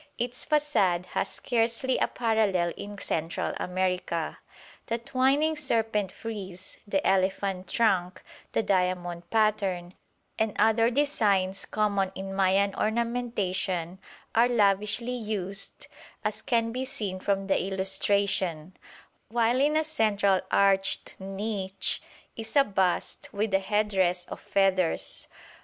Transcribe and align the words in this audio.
Its 0.17 0.43
façade 0.47 1.05
has 1.13 1.27
scarcely 1.29 1.99
a 1.99 2.07
parallel 2.07 2.73
in 2.75 2.97
Central 2.97 3.53
America. 3.57 4.39
The 4.87 4.97
twining 4.97 5.55
serpent 5.55 6.11
frieze, 6.11 6.79
the 6.87 7.05
"elephant 7.05 7.67
trunk," 7.67 8.23
the 8.53 8.63
diamond 8.63 9.29
pattern, 9.29 9.93
and 10.39 10.55
other 10.57 10.89
designs 10.89 11.67
common 11.67 12.11
in 12.15 12.33
Mayan 12.33 12.73
ornamentation 12.73 13.99
are 14.33 14.47
lavishly 14.49 15.11
used, 15.11 15.85
as 16.25 16.41
can 16.41 16.71
be 16.71 16.83
seen 16.83 17.19
from 17.19 17.45
the 17.45 17.63
illustration, 17.67 18.75
while 19.29 19.59
in 19.61 19.77
a 19.77 19.83
central 19.83 20.41
arched 20.49 21.13
niche 21.19 22.01
is 22.35 22.55
a 22.55 22.63
bust 22.63 23.29
with 23.31 23.53
a 23.53 23.59
headdress 23.59 24.25
of 24.25 24.39
feathers. 24.39 25.27